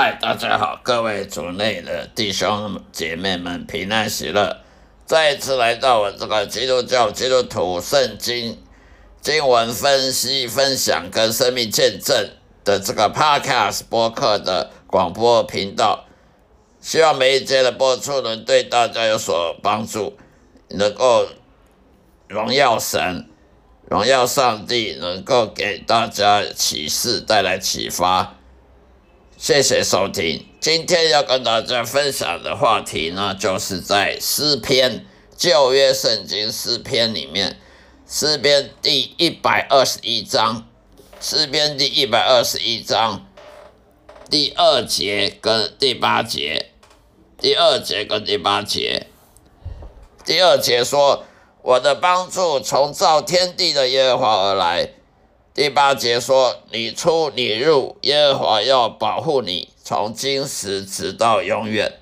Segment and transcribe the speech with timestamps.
[0.00, 4.58] 嗨，大家好，各位主内的弟兄姐妹们平安喜乐，
[5.04, 8.62] 再一次来到我这个基督教基督徒圣经
[9.20, 12.30] 经文分析分享跟生命见证
[12.64, 16.04] 的这个 Podcast 播客的广播频道，
[16.80, 20.16] 希望每一节的播出能对大家有所帮助，
[20.68, 21.26] 能够
[22.28, 23.28] 荣耀神、
[23.88, 28.37] 荣耀上帝，能够给大家启示，带来启发。
[29.40, 30.44] 谢谢收听。
[30.58, 35.06] 今天要跟大家分享的话题呢，就是在诗篇
[35.36, 37.56] 旧约圣经诗篇里面，
[38.04, 40.66] 诗篇第一百二十一章，
[41.20, 43.24] 诗篇第一百二十一章
[44.28, 46.72] 第二节跟第八节，
[47.40, 49.06] 第二节跟第八节，
[50.24, 51.24] 第二节说
[51.62, 54.94] ：“我的帮助从造天地的耶和华而来。”
[55.58, 61.94] 第八节说：“你出你入，耶和华要保护你，从今时直到永远。”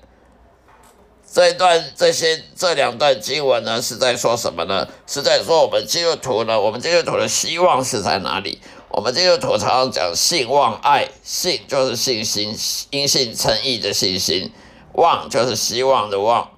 [1.33, 4.87] 这一段这些这两段经文呢，是在说什么呢？
[5.07, 6.61] 是在说我们基督徒呢？
[6.61, 8.61] 我们基督徒的希望是在哪里？
[8.89, 12.55] 我们基督徒常常讲信望爱，信就是信心，
[12.91, 14.51] 因信称义的信心；
[14.93, 16.51] 望就是希望的望，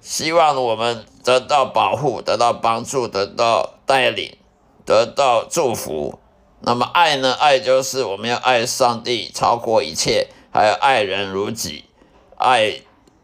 [0.00, 4.36] 希望我们得到保护，得到帮助，得到带领。
[4.84, 6.18] 得到祝福，
[6.60, 7.32] 那么爱呢？
[7.32, 11.84] 爱就是我们要爱上帝超过一切，还要爱人如己，
[12.36, 12.80] 爱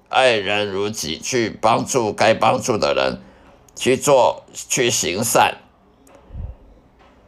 [0.09, 3.21] 爱人如己，去帮助该帮助的人，
[3.77, 5.59] 去做去行善，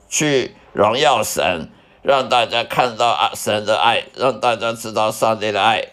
[0.09, 1.71] 去荣耀神，
[2.03, 5.89] 让大家看到啊神的爱，让大家知道上帝的爱。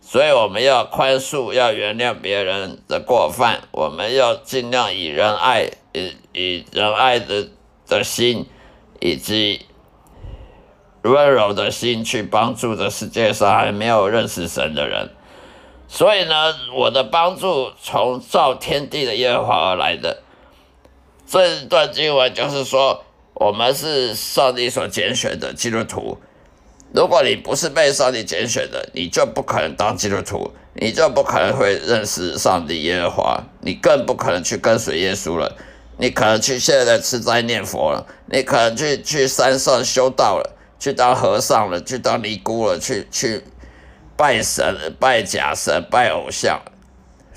[0.00, 5.70] 所以我们要宽恕，要原谅别人的过犯，我们要尽量以仁爱。
[5.92, 7.48] 以以仁爱的
[7.88, 8.46] 的心，
[9.00, 9.66] 以及
[11.02, 15.10] 温柔的心去帮助这世界上还没有认识神的人。
[15.88, 20.22] 所以呢，我的帮助从造天地的耶和华而来的。
[21.26, 26.18] 这段经文就是说，我们是上帝所拣选的基督徒。
[26.92, 35.56] 如果你不是被上帝拣选的，你就不可能当基督徒，你就不可能会认识上帝耶和华，你更不可能去跟随耶稣了。
[35.98, 43.44] 你可能去现在吃斋念佛了，你可能去去山上修道了，去当和尚了，去当尼姑了，去去
[44.16, 46.62] 拜神、拜假神、拜偶像，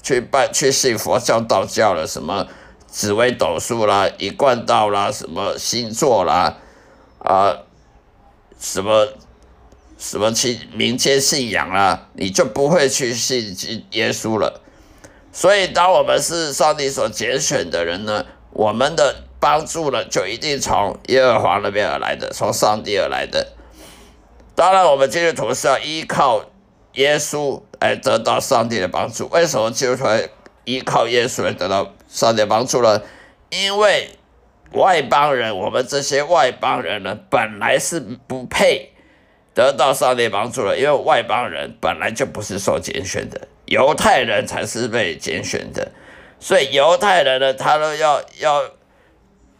[0.02, 2.48] 去拜去信佛教、道教了，什么
[2.88, 6.58] 紫微斗数啦、一贯道啦、什么星座啦，
[7.20, 7.58] 啊，
[8.58, 9.10] 什么
[10.04, 13.56] 什么去民间信仰啦，你就不会去信
[13.92, 14.62] 耶稣了。
[15.32, 23.54] 所以，当我们是上帝所拣选的人呢，我们的帮助呢，就一定从耶和华那边而来的，从上帝而来的。
[24.56, 26.44] 当然，我们基督徒是要依靠
[26.96, 29.30] 耶稣来得到上帝的帮助。
[29.30, 30.06] 为什么基督徒
[30.66, 33.02] 依靠耶稣来得到上帝帮助呢？
[33.50, 34.10] 因为
[34.74, 38.93] 外邦人，我们这些外邦人呢，本来是不配
[39.54, 45.92] 得到上帝帮助了，因为外邦人本来就不是受拣选的，犹太人才是被拣选的。
[46.40, 48.64] 所以犹太人呢，他都要要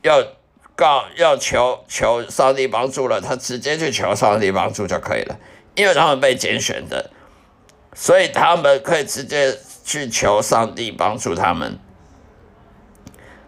[0.02, 0.28] 要
[0.76, 5.38] 告要求求上帝帮助了，他直接去求上帝帮助就可以了，
[5.76, 7.12] 因为他们被拣选的，
[7.94, 11.80] 所以他们可以直接去求上帝帮助他们。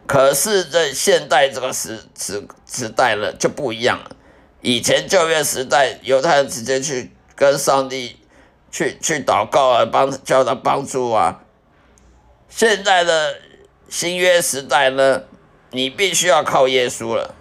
[0.07, 4.14] 可是，在现代这个时时时代呢，就不一样了。
[4.65, 8.17] 以前旧约时代，犹太人直接去跟上帝
[8.71, 11.43] 去去祷告啊，帮叫他帮助啊。
[12.49, 13.35] 现在的
[13.89, 15.21] 新约时代呢，
[15.69, 17.35] 你必须要靠耶稣了，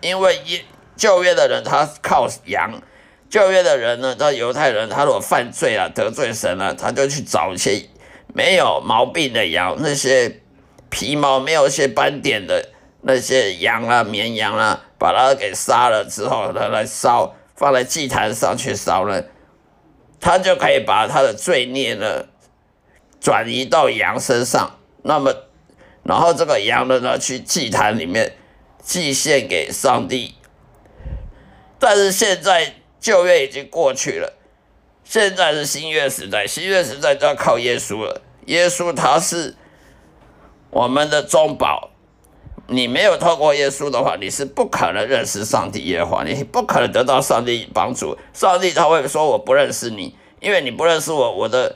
[0.00, 0.64] 因为耶
[0.96, 2.80] 旧约的人他靠羊，
[3.28, 7.88] 旧约的人呢，他犹太人他如果犯罪了得罪神了，他就去找一些
[8.32, 10.42] 没有毛病的羊，那些
[10.90, 12.68] 皮毛没有一些斑点的
[13.02, 19.22] 那些羊啊绵羊啊，把他给杀了之后呢，来烧，放在祭坛上去烧呢，
[20.20, 22.26] 他就可以把他的罪孽呢。
[23.20, 25.34] 转移到羊身上，那么，
[26.04, 28.36] 然后这个羊呢，呢去祭坛里面
[28.80, 30.36] 祭献给上帝。
[31.80, 34.34] 但是现在旧约已经过去了，
[35.02, 38.22] 现在是新约时代，新约时代就要靠耶稣了。
[38.46, 39.56] 耶稣他是
[40.70, 41.90] 我们的中保，
[42.68, 48.16] 你没有透过耶稣的话，你是不可能认识上帝耶和华，你不可能得到上帝帮助。
[48.32, 51.74] 上帝他会说我不认识你，因为你不认识我，我的。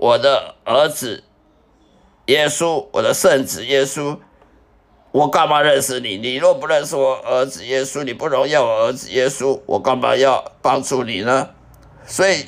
[0.00, 1.24] 我的儿子
[2.26, 4.16] 耶稣，我的圣子耶稣，
[5.10, 6.18] 我干嘛认识你？
[6.18, 11.50] 你若不认识我儿子耶稣，你不荣耀我儿子耶稣，我干嘛要帮助你呢？
[12.06, 12.44] 所以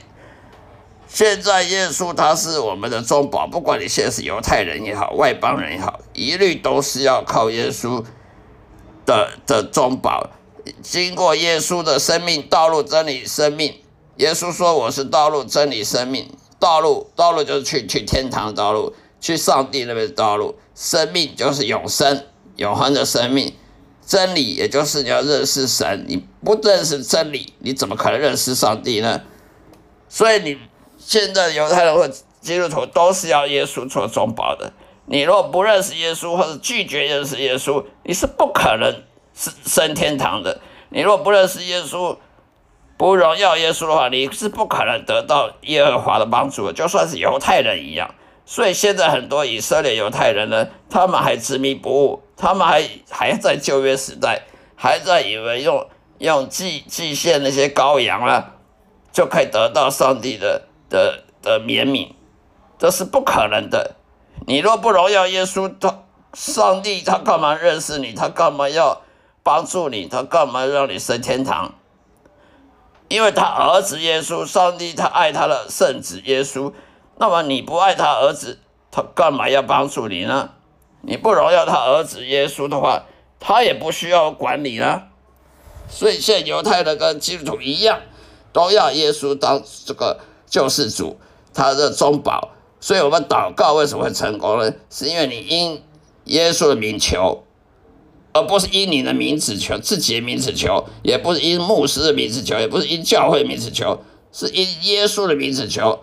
[1.13, 8.05] 现在耶稣他是我们的中保，不管你现在是犹太人也好，外邦人也好，一律都是要靠耶稣
[9.05, 10.31] 的的中保。
[10.83, 13.75] 经过耶稣的生命道路、真理、生命，
[14.17, 16.31] 耶稣说：“我是道路、真理、生命。
[16.61, 20.55] 道路，道路就是去去天堂的道路，去上帝那边的道路。
[20.75, 22.25] 生命就是永生、
[22.57, 23.53] 永恒的生命。
[24.07, 26.05] 真理，也就是你要认识神。
[26.07, 29.23] 你不认识真理，你怎么可能认识上帝呢？
[30.09, 30.59] 所以，你
[31.01, 32.07] 现在犹太人或
[32.41, 34.73] 基督徒都是要耶稣做中保的。
[35.07, 39.03] 你若不认识耶稣，或者拒绝认识耶稣，你是不可能。”
[39.33, 40.61] 升升天堂的。
[40.91, 42.17] 你若不认识耶稣，
[42.99, 46.73] 不荣耀耶稣的话，你是不可能得到耶和华的帮助的。
[46.75, 48.15] 就算是犹太人一样。
[48.45, 54.43] 所以现在很多以色列犹太人呢，他们还执迷不悟，他们还还在旧约时代，
[54.77, 55.87] 还在以为用
[56.19, 58.57] 用祭祭献那些羔羊啊，
[59.13, 62.11] 就可以得到上帝的的的怜悯，
[62.79, 63.97] 这是不可能的。
[64.47, 66.03] 你若不荣耀耶稣，他
[66.35, 68.13] 上帝他干嘛认识你？
[68.13, 69.01] 他干嘛要？
[69.43, 71.73] 帮助你，他干嘛让你升天堂？
[73.09, 76.75] 因为他儿子耶稣，上帝他爱他的圣子耶稣。
[77.17, 78.61] 那么你不爱他儿子，
[78.91, 80.51] 他干嘛要帮助你呢？
[81.01, 83.05] 你不荣耀他儿子耶稣的话，
[83.41, 85.09] 他也不需要管你了。
[85.89, 87.99] 所以现在犹太人跟基督徒一样，
[88.53, 90.21] 都要耶稣当这个
[90.51, 91.17] 救世主，
[91.55, 92.51] 他的中保。
[92.79, 94.71] 所以我们祷告为什么会成功呢？
[94.91, 95.83] 是因为你因
[96.25, 97.45] 耶稣的名求。
[98.33, 105.99] 而不是因你的名字求，自己的名字求，也不是因牧师的名字求，也不是因教会名字求，是因耶稣的名字求，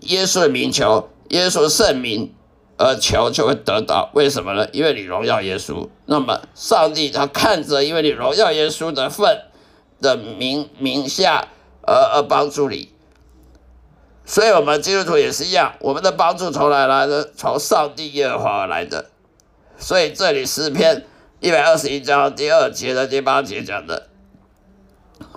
[0.00, 2.34] 耶稣的名求，耶稣的圣名
[2.76, 4.10] 而求就会得到。
[4.14, 4.66] 为什么呢？
[4.72, 9.42] 因为你荣耀耶稣，那么上帝他看着，因为你荣耀耶稣的份
[10.00, 11.46] 的名名下
[11.82, 12.88] 而而帮助你。
[14.34, 17.30] 所以，我们基督徒也是一样，我们的帮助从哪来的？
[17.36, 19.06] 从上帝耶和华而来的。
[19.78, 21.06] 所以这里诗篇。
[21.38, 24.08] 一百二十一章第二节的第八节讲的，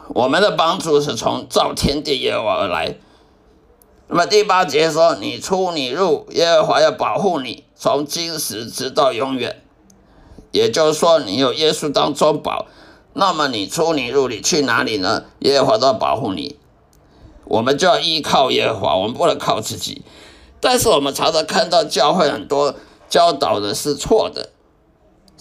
[0.07, 2.95] 我们的帮助是从造天地耶和华而来。
[4.07, 9.61] 那么第八节说：“你出你入，耶和华要保护你，从今时直到永远。”
[10.51, 12.65] 也就是说，你有耶稣当中保，
[13.13, 15.25] 那么你出你入，你去哪里呢？
[15.39, 16.57] 耶和华都要保护你。
[17.49, 20.03] 我们就要依靠耶和华，我们不能靠自己。
[20.59, 22.75] 但是我们常常看到教会很多
[23.09, 24.49] 教导的是错的。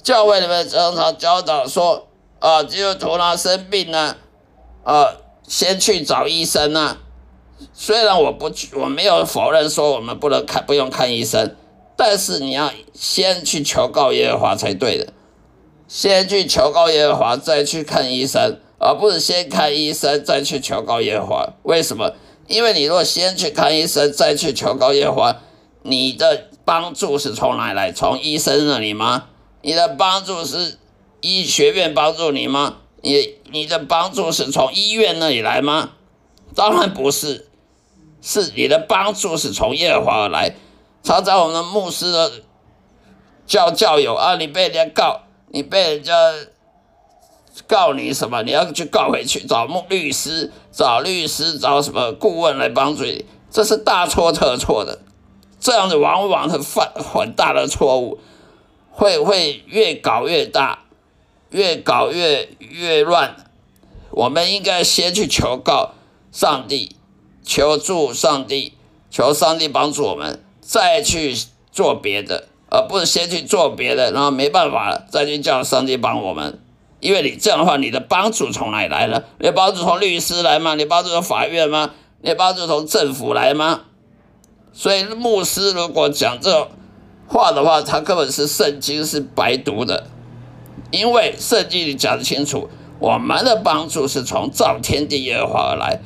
[0.03, 2.07] 教会里面常常教导说，
[2.39, 4.17] 啊，基督徒呢生病呢，
[4.85, 5.09] 啊，
[5.49, 6.99] 先去找医生呢。
[7.73, 11.57] 虽然我不我没有否认说我们不能看不用看医生，
[11.97, 15.13] 但是你要先去求告耶和华才对的。
[15.89, 21.53] 先去求告耶和华，再去看医生，而不是先看医生再去求告耶和华。
[21.63, 22.15] 为什么？
[22.47, 25.37] 因为你若先去看医生再去求告耶和华，
[25.83, 27.93] 你的帮助是从哪来？
[27.93, 29.29] 从医生那里吗？
[29.63, 30.79] 你的帮助是
[31.21, 32.77] 医学院帮助你吗？
[33.03, 35.91] 你你的帮助是从医院那里来吗？
[36.55, 37.49] 当然不是，
[38.23, 40.55] 是你的帮助是从耶和华而来。
[41.03, 42.33] 常常我们牧师的
[43.47, 46.13] 教教友啊，你被人家告，你被人家
[47.67, 48.43] 告你什么？
[48.43, 53.25] 你要去告回去，找律师，找律师，找什么顾问来帮助你？
[53.51, 55.01] 这是大错特错的，
[55.59, 58.19] 这样子往往是犯很大的错误。
[58.91, 60.85] 会会越搞越大，
[61.51, 63.37] 越搞越越乱。
[64.11, 65.93] 我们应该先去求告
[66.33, 66.97] 上帝，
[67.43, 68.73] 求助上帝，
[69.11, 71.37] 求上帝帮助我们，再去
[71.71, 76.59] 做别的，而不是先去做别的，然后没办法了，再去叫上帝帮我们。
[77.01, 79.23] 因为你这样的话，你的帮助从哪里来呢？
[79.39, 80.75] 你帮助从律师来吗？
[80.75, 81.91] 你帮助从法院吗？
[82.23, 83.83] 你帮助从政府来吗？
[84.73, 86.69] 所以牧师如果讲这。
[87.29, 90.07] 话的话，他根本是圣经是白读的，
[90.93, 96.01] 因为圣经里讲得清楚，我们的帮助是从造天地耶和华而来。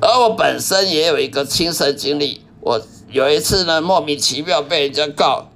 [0.00, 2.82] 而我本身也有一个亲身经历，我
[3.12, 5.48] 有一次呢，莫名其妙被人家告，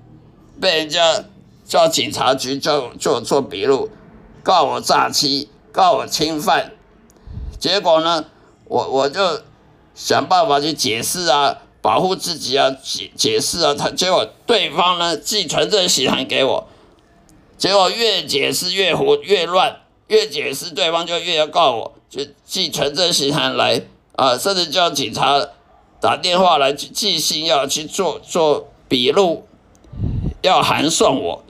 [0.61, 1.25] 被人家
[1.67, 3.91] 叫警察局叫做做笔录，
[4.45, 6.71] 告我诈欺，告我侵犯，
[7.59, 8.27] 结果呢，
[8.67, 9.41] 我我就
[9.97, 11.59] 想办法去解释啊。
[11.85, 16.67] 保护自己啊，解解释啊，他结果对方呢寄存证信函给我，
[17.59, 23.83] 结果越解释越胡越乱，越解释对方就越要告我，就寄存证信函来
[24.17, 25.47] 啊，甚至叫警察
[26.01, 29.47] 打电话来去寄信要去做做笔录，
[30.41, 31.45] 要函送我，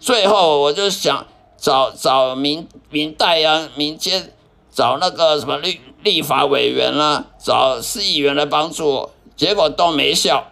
[0.00, 1.28] 最后我就想
[1.64, 4.34] 找找民民代啊，民间
[4.70, 10.44] 找那个什么立立法委员啦、找市议员来帮助我，结果都没效。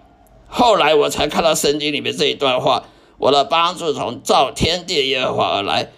[0.49, 2.85] 后来我才看到圣经里面这一段话：
[3.19, 5.92] 我的帮助从造天地的耶和华而来。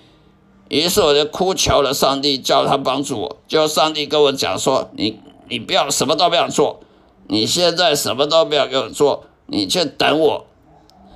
[0.68, 3.36] 于是我就哭求了上帝，叫他帮助我。
[3.46, 6.80] 就上帝跟我讲说：“你你不要什么都不要做，
[7.28, 10.46] 你现在什么都不要给我做，你就等我，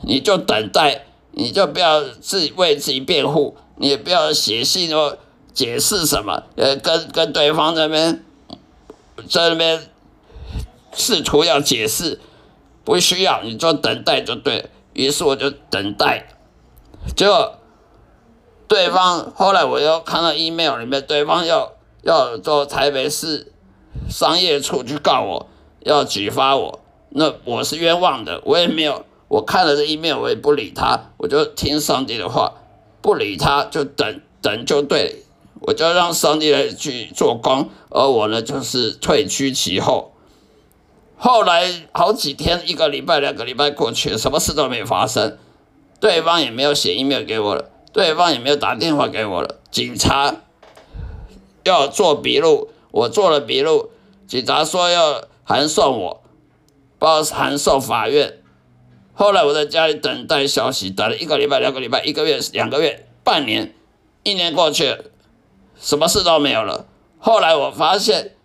[0.02, 5.18] 你就等待，你就不要自己为自己辩护，你也不要写信哦。”
[5.54, 6.44] 解释什么？
[6.54, 8.24] 呃，跟跟对方那边
[9.28, 9.90] 在那边
[10.92, 12.20] 试图要解释，
[12.84, 14.70] 不需要，你就等待就对。
[14.92, 16.28] 于是我就等待，
[17.16, 17.58] 结果
[18.68, 23.52] 对方后来我又看到 email 里面，对方要要做台北市
[24.08, 25.48] 商业处去告我，
[25.80, 26.80] 要举发我，
[27.10, 32.54] 那我是冤枉的，我也没有，我看了这 email 我也不理他，我就听上帝的话，
[33.00, 35.24] 不理他就等等就对。
[35.60, 40.12] 我就让上帝来去做工，而我呢，就是退居其后。
[41.16, 45.36] 后来好几天，一个礼拜、两个礼拜过去，什么事都没发生，
[45.98, 49.56] 对方也没有写 email 给我了，对方也没有打电话给我了。
[49.72, 50.36] 警察
[51.64, 53.90] 要做笔录，我做了笔录，
[54.28, 56.22] 警察说要函送我，
[57.00, 58.38] 包函送法院。
[59.18, 63.74] 后来我在家里等待消息，等了一个礼拜、两个礼拜、一个月、两个月、半年、
[64.22, 64.96] 一年过去。
[65.80, 66.86] 什么事都没有了。
[67.18, 68.36] 后来我发现，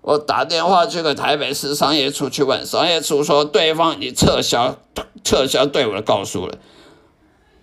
[0.00, 4.78] 我打电话去给台北市商业处去问，商业处说对方已经撤销
[5.22, 6.56] 撤销对我的告诉了。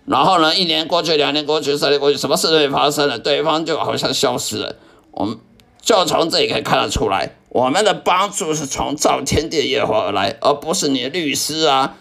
[0.06, 4.76] 然后呢，一年过去，两年过去，三年过去，什么事都没发生了，对方就好像消失了。
[5.10, 5.40] 我们
[5.80, 11.96] 就从这里可以看得出来，我们的帮助是从造天地的耶和华而来，而不是你的律师啊、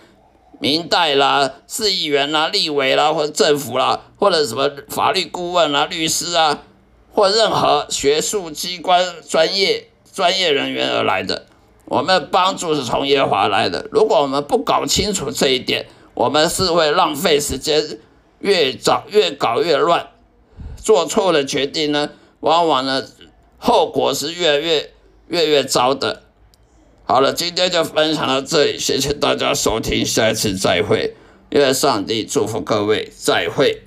[0.63, 6.63] 民代啦、市议员啦、立委啦，或者政府啦，或者什么法律顾问啦、律师啊。
[7.15, 11.45] 或任何学术机关专业专业人员而来的，
[11.85, 13.87] 我们的帮助是从耶华来的。
[13.91, 17.99] 如果我们不搞清楚这一点，我们是会浪费时间，
[18.39, 20.07] 越早越搞越乱，
[20.75, 23.05] 做错了决定呢，往往呢
[23.59, 24.89] 后果是越来越
[25.27, 26.22] 越越糟的。
[27.05, 31.13] 好了，今天就分享到这里，谢谢大家收听，下一次再会，
[31.49, 33.83] 愿上帝祝福各位，再会。